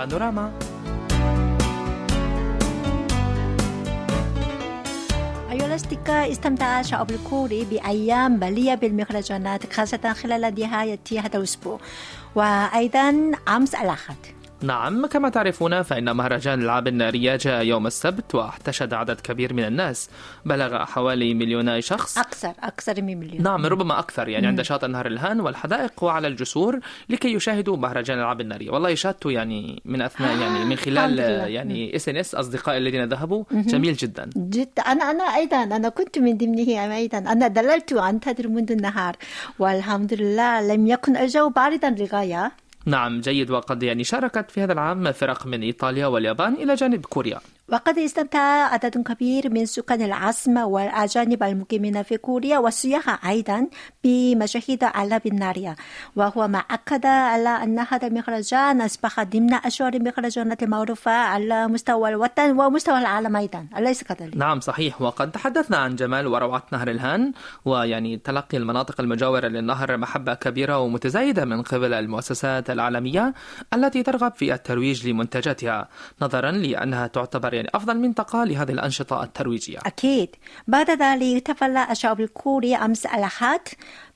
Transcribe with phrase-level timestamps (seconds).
[0.00, 0.52] بانوراما
[5.50, 11.80] أيها الأصدقاء استمتع شعب الكوري بأيام مليئة بالمهرجانات خاصة خلال نهاية هذا الأسبوع.
[12.34, 14.16] وأيضا أمس الأحد.
[14.62, 20.10] نعم كما تعرفون فإن مهرجان الألعاب النارية جاء يوم السبت واحتشد عدد كبير من الناس.
[20.44, 22.18] بلغ حوالي مليوني شخص.
[22.18, 23.42] أكثر أكثر من مليون.
[23.42, 28.40] نعم ربما أكثر يعني عند شاطئ نهر الهان والحدائق وعلى الجسور لكي يشاهدوا مهرجان الألعاب
[28.40, 28.70] النارية.
[28.70, 31.46] والله شاهدت يعني من أثناء يعني من خلال الحمد لله.
[31.46, 33.44] يعني SNS أصدقائي الذين ذهبوا.
[33.52, 34.30] جميل جدا.
[34.36, 34.82] جدا.
[34.82, 37.18] أنا أنا أيضا أنا كنت من ضمنه أيضا.
[37.18, 39.16] أنا ظللت أنتظر منذ النهار.
[39.58, 42.52] والحمد لله لم يكن الجو باردا للغاية
[42.86, 47.40] نعم جيد وقد يعني شاركت في هذا العام فرق من إيطاليا واليابان إلى جانب كوريا.
[47.72, 48.40] وقد استمتع
[48.72, 53.66] عدد كبير من سكان العاصمة والأجانب المقيمين في كوريا والسياح أيضا
[54.04, 55.76] بمشاهد ألعاب النارية.
[56.16, 62.60] وهو ما أكد على أن هذا المهرجان أصبح ضمن أشهر المهرجانات المعروفة على مستوى الوطن
[62.60, 63.66] ومستوى العالم أيضا.
[63.76, 65.02] أليس كذلك؟ نعم صحيح.
[65.02, 67.32] وقد تحدثنا عن جمال وروعة نهر الهان
[67.64, 73.34] ويعني تلقي المناطق المجاورة للنهر محبة كبيرة ومتزايدة من قبل المؤسسات العالمية
[73.74, 75.88] التي ترغب في الترويج لمنتجاتها
[76.22, 80.29] نظرا لأنها تعتبر يعني أفضل منطقة لهذه الأنشطة الترويجية أكيد
[80.67, 83.59] بعد ذلك احتفل الشعب الكوري أمس الأحد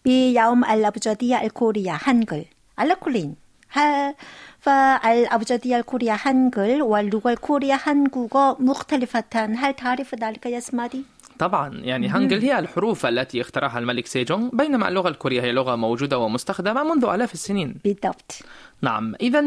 [0.06, 2.46] بيوم الأبجدية الكورية هانجل
[2.78, 3.30] على كل
[3.74, 4.16] ها-
[4.60, 11.04] فالأبجدية الكورية هانجل واللغة الكورية 한국어 مختلفتان هل تعرف ذلك يا اسمادي؟
[11.45, 11.75] طبعا.
[11.75, 14.49] يعني هانجل هي الحروف التي اخترعها الملك سيجونغ.
[14.53, 17.75] بينما اللغة الكورية هي لغة موجودة ومستخدمة منذ آلاف السنين.
[17.85, 18.39] بالضبط.
[18.83, 19.15] نعم.
[19.21, 19.43] إذا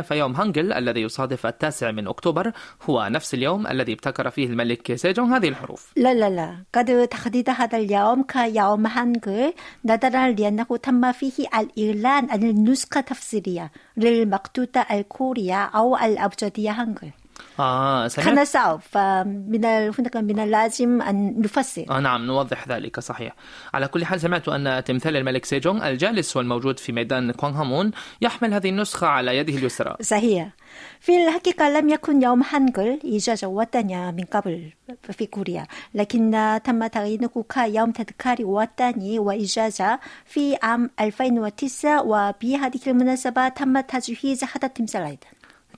[0.00, 2.52] فيوم هانجل الذي يصادف التاسع من أكتوبر
[2.90, 5.92] هو نفس اليوم الذي ابتكر فيه الملك سيجونغ هذه الحروف.
[5.96, 6.64] لا لا لا.
[6.74, 9.52] قد تحديد هذا اليوم كيوم هانجل
[9.84, 17.10] نظرا لأنه تم فيه الإعلان عن النسخة التفسيرية للمخطوطة الكورية أو الأبجدية هانجل
[17.60, 21.84] آه سمعت؟ كان صعب فمن هناك من اللازم أن نفسر.
[21.90, 23.34] آه نعم نوضح ذلك صحيح.
[23.74, 27.90] على كل حال سمعت أن تمثال الملك سيجونغ الجالس والموجود في ميدان كوانغهوامون
[28.20, 29.96] يحمل هذه النسخة على يده اليسرى.
[30.02, 30.48] صحيح.
[31.00, 34.70] في الحقيقة لم يكن يوم هانجل إجازة وطنية من قبل
[35.10, 43.80] في كوريا لكن تم تغييره كيوم تذكار وطني وإجازة في عام 2009 وبهذه المناسبة تم
[43.80, 45.26] تجهيز هذا التمثال أيضا.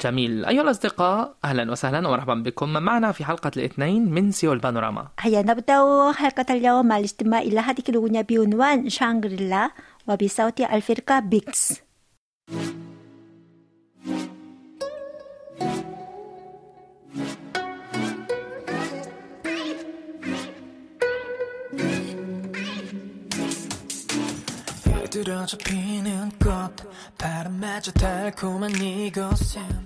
[0.02, 0.44] جميل.
[0.44, 5.08] أيها الأصدقاء أهلا وسهلا ومرحبا بكم معنا في حلقة الاثنين من سيول بانوراما.
[5.20, 9.70] هيا نبدأ حلقة اليوم مع الاستماع إلى هذه الأغنية بعنوان شانغريلا
[10.08, 11.82] وبصوت الفرقة بيكس.
[25.19, 26.75] 들어져 피는 꽃
[27.17, 29.85] 바람마저 달콤한 이곳엔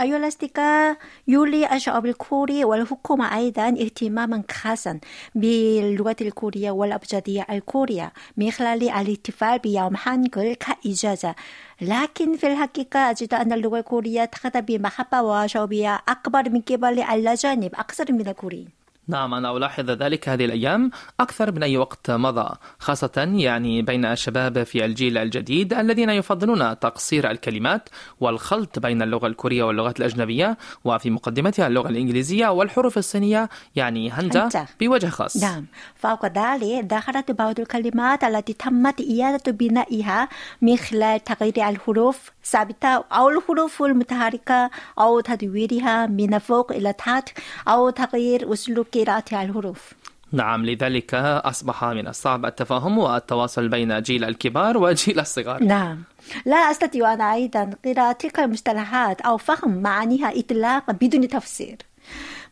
[0.00, 0.96] أيها الأصدقاء
[1.28, 5.00] يولي الشعب الكوري والحكومة أيضا اهتماما خاصا
[5.34, 11.34] باللغة الكورية والأبجدية الكورية من خلال الاحتفال بيوم هانجل كإجازة
[11.80, 18.12] لكن في الحقيقة أجد أن اللغة الكورية تحظى بمحبة وشعبية أكبر من قبل الأجانب أكثر
[18.12, 18.75] من الكوريين
[19.07, 24.63] نعم أنا ألاحظ ذلك هذه الأيام أكثر من أي وقت مضى خاصة يعني بين الشباب
[24.63, 31.67] في الجيل الجديد الذين يفضلون تقصير الكلمات والخلط بين اللغة الكورية واللغات الأجنبية وفي مقدمتها
[31.67, 34.49] اللغة الإنجليزية والحروف الصينية يعني هنجا.
[34.79, 40.29] بوجه خاص نعم فوق ذلك ظهرت بعض الكلمات التي تمت إعادة بنائها
[40.61, 44.69] من خلال تغيير الحروف ثابتة أو الحروف المتحركة
[44.99, 47.29] أو تدويرها من فوق إلى تحت
[47.67, 49.93] أو تغيير أسلوب قراءة الحروف
[50.31, 51.13] نعم لذلك
[51.45, 55.63] أصبح من الصعب التفاهم والتواصل بين جيل الكبار وجيل الصغار.
[55.63, 56.03] نعم.
[56.45, 61.77] لا أستطيع أنا أيضا قراءة تلك المصطلحات أو فهم معانيها إطلاقا بدون تفسير.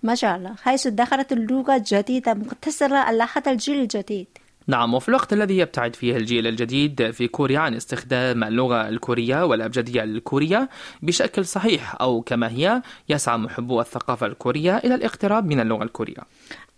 [0.04, 0.56] ما شاء الله.
[0.64, 4.28] حيث دخلت اللغة الجديدة مقتصرة على هذا الجيل الجديد.
[4.68, 10.04] نعم وفي الوقت الذي يبتعد فيه الجيل الجديد في كوريا عن استخدام اللغة الكورية والأبجدية
[10.04, 10.70] الكورية
[11.02, 16.18] بشكل صحيح أو كما هي يسعى محبو الثقافة الكورية إلى الاقتراب من اللغة الكورية.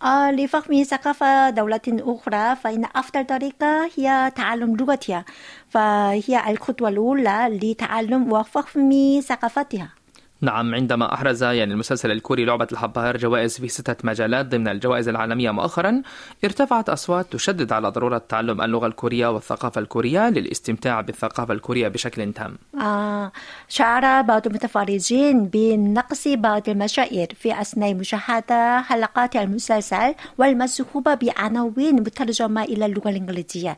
[0.03, 5.25] آه لفهم ثقافة دولة أخرى فإن أفضل طريقة هي تعلم لغتها
[5.69, 9.96] فهي الخطوة الأولى لتعلم وفهم ثقافتها.
[10.41, 15.51] نعم عندما أحرز يعني المسلسل الكوري لعبة الحبار جوائز في ستة مجالات ضمن الجوائز العالمية
[15.51, 16.01] مؤخرا
[16.43, 22.57] ارتفعت أصوات تشدد على ضرورة تعلم اللغة الكورية والثقافة الكورية للاستمتاع بالثقافة الكورية بشكل تام.
[22.81, 23.31] آه
[23.69, 32.85] شعر بعض المتفرجين بنقص بعض المشاعر في أثناء مشاهدة حلقات المسلسل والمصحوبة بعناوين مترجمة إلى
[32.85, 33.77] اللغة الإنجليزية.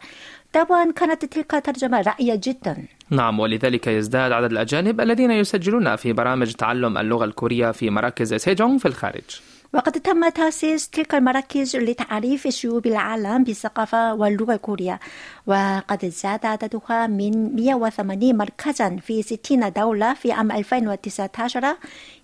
[0.54, 2.86] طبعا كانت تلك الترجمة رائعة جدا.
[3.10, 8.78] نعم ولذلك يزداد عدد الأجانب الذين يسجلون في برامج تعلم اللغة الكورية في مراكز سيجونغ
[8.78, 9.42] في الخارج.
[9.74, 15.00] وقد تم تأسيس تلك المراكز لتعريف شعوب العالم بالثقافة واللغة الكورية
[15.48, 21.75] وقد زاد عددها من 180 مركزا في 60 دولة في عام 2019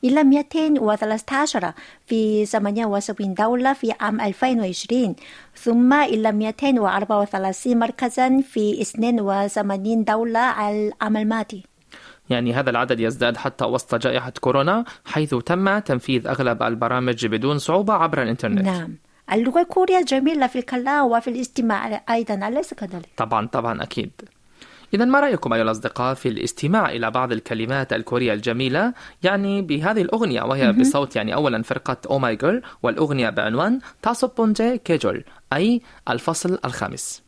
[0.04, 1.74] إلى 213
[2.08, 5.16] في 78 دولة في عام 2020
[5.56, 11.75] ثم إلى 234 مركزا في 82 دولة العام الماضي.
[12.30, 17.94] يعني هذا العدد يزداد حتى وسط جائحة كورونا حيث تم تنفيذ أغلب البرامج بدون صعوبة
[17.94, 18.62] عبر الإنترنت.
[18.62, 18.96] نعم.
[19.34, 24.12] اللغة الكورية جميلة في الكلام وفي الاستماع أيضا أليس كذلك؟ طبعا طبعا أكيد.
[24.94, 28.94] إذا ما رأيكم أيها الأصدقاء في الاستماع إلى بعض الكلمات الكورية الجميلة؟
[29.24, 34.78] يعني بهذه الأغنية وهي بصوت يعني أولا فرقة Oh My Girl والأغنية بعنوان 다섯 번째
[34.78, 35.24] 계절
[35.54, 37.25] أي الفصل الخامس.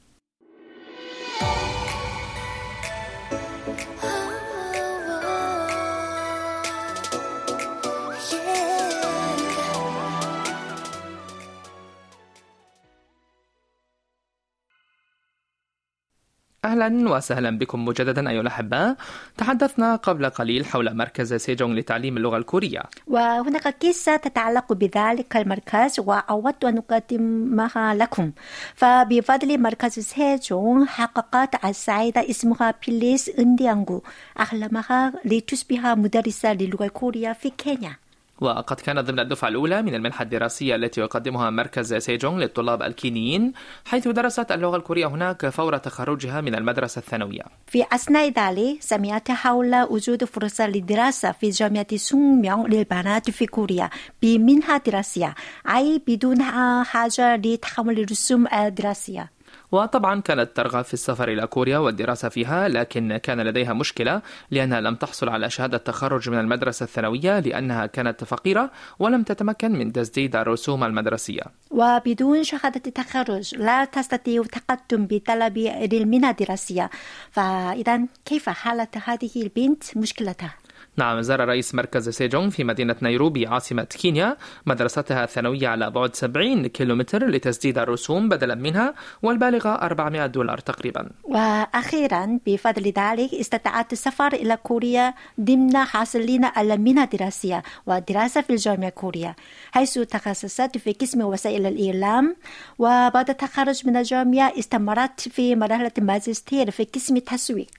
[16.67, 18.95] أهلا وسهلا بكم مجددا أيها الأحباء
[19.37, 22.83] تحدثنا قبل قليل حول مركز سيجونغ لتعليم اللغة الكورية.
[23.07, 28.31] وهناك قصة تتعلق بذلك المركز وأود أن أقدمها لكم.
[28.75, 34.03] فبفضل مركز سيجونغ حققت السعيدة اسمها بيليس إنديانغو
[34.39, 37.95] أحلامها لتصبح مدرسة للغة الكورية في كينيا.
[38.41, 43.53] وقد كان ضمن الدفعة الأولى من المنحة الدراسية التي يقدمها مركز سيجونغ للطلاب الكينيين
[43.85, 47.43] حيث درست اللغة الكورية هناك فور تخرجها من المدرسة الثانوية.
[47.67, 53.89] في أثناء ذلك سمعت حول وجود فرصة للدراسة في جامعة سوكميونغ للبنات في كوريا
[54.21, 55.35] بمنحة دراسية
[55.75, 56.43] أي بدون
[56.83, 59.36] حاجة لتحمل الرسوم الدراسية.
[59.71, 64.21] وطبعا كانت ترغب في السفر إلى كوريا والدراسة فيها لكن كان لديها مشكلة
[64.51, 69.93] لأنها لم تحصل على شهادة تخرج من المدرسة الثانوية لأنها كانت فقيرة ولم تتمكن من
[69.93, 71.41] تسديد الرسوم المدرسية
[71.71, 75.57] وبدون شهادة تخرج لا تستطيع التقدم بطلب
[75.93, 76.89] المنحة الدراسية
[77.31, 80.53] فإذا كيف حالت هذه البنت مشكلتها؟
[80.97, 86.67] نعم زار رئيس مركز سيجونغ في مدينة نيروبي عاصمة كينيا مدرستها الثانوية على بعد 70
[86.67, 91.09] كيلومتر لتسديد الرسوم بدلا منها والبالغة 400 دولار تقريبا.
[91.23, 98.87] وأخيرا بفضل ذلك استطاعت السفر إلى كوريا ضمن حاصلين على منحة دراسية والدراسة في الجامعة
[98.87, 99.35] الكورية
[99.71, 102.35] حيث تخصصت في قسم وسائل الإعلام
[102.79, 107.69] وبعد التخرج من الجامعة استمرت في مرحلة الماجستير في قسم التسويق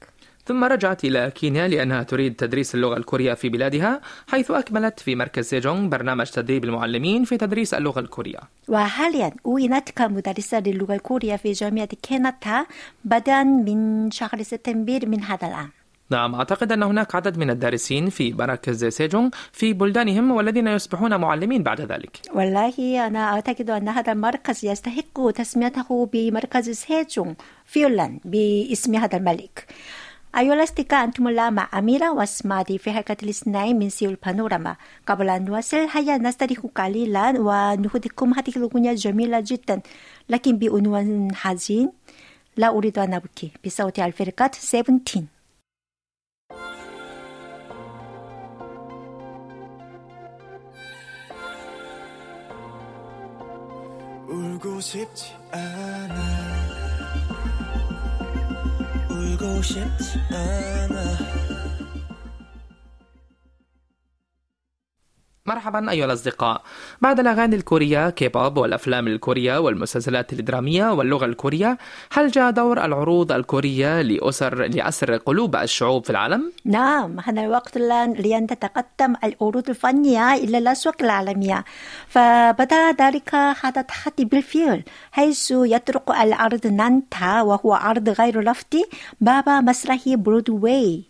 [0.48, 5.44] ثم رجعت إلى كينيا لأنها تريد تدريس اللغة الكورية في بلادها حيث أكملت في مركز
[5.44, 8.40] سيجونغ برنامج تدريب المعلمين في تدريس اللغة الكورية.
[8.68, 12.66] وحاليا عينت كمدرسة للغة الكورية في جامعة كينياتا
[13.04, 15.70] بدءا من شهر سبتمبر من هذا العام.
[16.10, 21.62] نعم أعتقد أن هناك عدد من الدارسين في مراكز سيجونغ في بلدانهم والذين يصبحون معلمين
[21.62, 22.20] بعد ذلك.
[22.34, 27.32] والله أنا أعتقد أن هذا المركز يستحق تسميته بمركز سيجونغ
[27.66, 29.66] فيولان باسم هذا الملك.
[30.37, 34.75] أيها الأصدقاء أنتم الآن مع أميرة واسمادي في حلقة الاثنين من سيول بانوراما
[35.07, 39.81] قبل أن نواصل هيا نستريح قليلا ونهديكم هذه الأغنية الجميلة جدا
[40.29, 41.91] لكن بعنوان حزين
[42.57, 45.23] لا أريد أن أبكي بصوت الفرقة 17
[54.33, 56.46] 울고 싶지 않아
[59.37, 61.56] 울고 싶지 않아
[65.48, 66.62] مرحبا أيها الأصدقاء.
[67.04, 71.78] بعد الأغاني الكورية كيبوب والأفلام الكورية والمسلسلات الدرامية واللغة الكورية
[72.12, 78.12] هل جاء دور العروض الكورية لأسر لأسر قلوب الشعوب في العالم؟ نعم هذا الوقت الآن
[78.12, 81.64] لأن تتقدم العروض الفنية إلى الأسواق العالمية.
[82.08, 88.84] فبدأ ذلك هذا التحدي بالفعل حيث يطرق العرض نانتا وهو عرض غير لفظي
[89.20, 91.04] باب مسرح برودواي.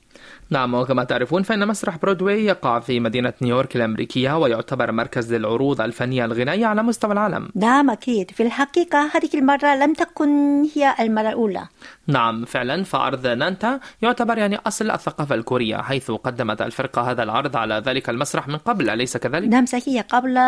[0.50, 6.25] نعم وكما تعرفون فإن مسرح برودواي يقع في مدينة نيويورك الأمريكية ويعتبر مركز للعروض الفنية
[6.25, 7.48] الغنائية على مستوى العالم.
[7.54, 8.30] نعم أكيد.
[8.30, 11.66] في الحقيقة هذه المرة لم تكن هي المرة الأولى.
[12.06, 12.84] نعم فعلا.
[12.84, 18.48] فعرض نانتا يعتبر يعني أصل الثقافة الكورية حيث قدمت الفرقة هذا العرض على ذلك المسرح
[18.48, 20.02] من قبل أليس كذلك؟ نعم صحيح.
[20.02, 20.38] قبل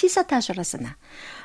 [0.00, 0.92] 19 سنة.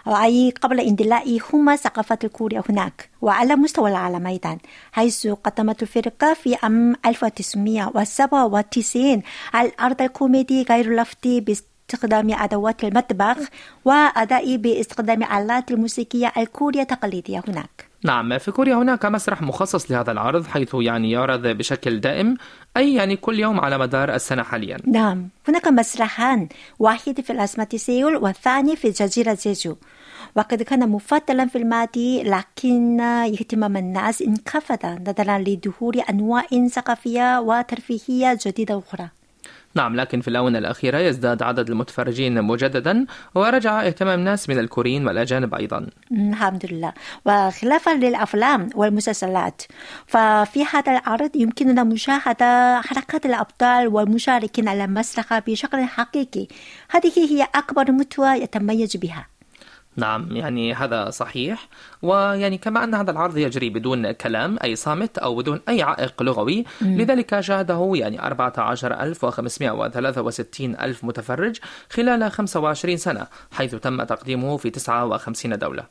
[0.08, 4.58] أي قبل اندلاع هما ثقافة الكورية هناك وعلى مستوى العالم أيضا
[4.92, 9.22] حيث قدمت الفرقة في عام 1997
[9.56, 13.38] العرض الكوميدي غير لفتي باستخدام أدوات المطبخ
[13.86, 17.75] وأداء باستخدام آلات الموسيقية الكورية التقليدية هناك.
[18.06, 22.38] نعم في كوريا هناك مسرح مخصص لهذا العرض حيث يعني يعرض بشكل دائم
[22.78, 24.78] أي يعني كل يوم على مدار السنة حاليا.
[24.88, 29.76] نعم هناك مسرحان واحد في العاصمة سيول والثاني في جزيرة جيجو.
[30.36, 38.80] وقد كان مفضلا في الماضي لكن اهتمام الناس انخفض نظرا لظهور أنواع ثقافية وترفيهية جديدة
[38.80, 39.10] أخرى.
[39.76, 43.06] نعم لكن في الآونة الأخيرة يزداد عدد المتفرجين مجددا
[43.36, 45.88] ورجع إهتمام الناس من الكوريين والأجانب أيضا.
[46.12, 46.94] الحمد لله.
[47.26, 49.62] وخلافا للأفلام والمسلسلات
[50.08, 56.48] ففي هذا العرض يمكننا مشاهدة حركات الأبطال والمشاركين على المسرح بشكل حقيقي.
[56.90, 59.35] هذه هي أكبر متوى يتميز بها.
[59.98, 61.68] نعم يعني هذا صحيح.
[62.02, 66.66] ويعني كما أن هذا العرض يجري بدون كلام أي صامت أو بدون أي عائق لغوي.
[66.82, 71.60] لذلك شاهده يعني 14563 ألف متفرج
[71.90, 75.84] خلال 25 سنة حيث تم تقديمه في 59 دولة.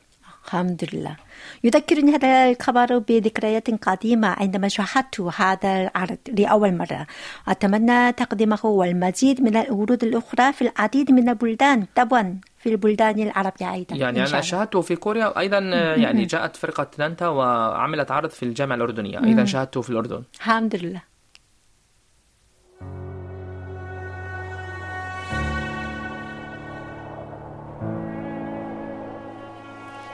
[0.45, 1.15] الحمد لله.
[1.63, 7.07] يذكرني هذا الخبر بذكريات قديمة عندما شاهدت هذا العرض لأول مرة.
[7.47, 11.85] أتمنى تقديمه والمزيد من العروض الأخرى في العديد من البلدان.
[11.95, 14.41] طبعا في البلدان العربية أيضا يعني أنا.
[14.41, 15.57] شاهدته في كوريا وأيضا
[15.97, 20.23] يعني جاءت فرقة نانتا وعملت عرض في الجامعة الأردنية أيضا شاهدته في الأردن.
[20.35, 21.01] الحمد لله.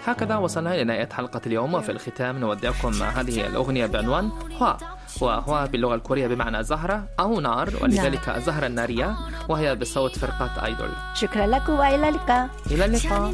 [0.05, 4.29] هكذا وصلنا إلى نهاية حلقة اليوم وفي الختام نودعكم مع هذه الأغنية بعنوان
[4.61, 4.73] هوا.
[5.21, 9.15] وهوا باللغة الكورية بمعنى زهرة أو نار ولذلك الزهرة النارية
[9.49, 12.49] وهي بصوت فرقة آيدول شكرا لكم وإلى اللقاء.
[12.71, 13.33] إلى اللقاء.